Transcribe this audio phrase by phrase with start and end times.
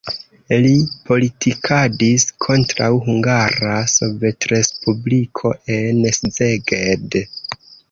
[0.61, 0.69] Li
[1.09, 7.23] politikadis kontraŭ Hungara Sovetrespubliko en Szeged.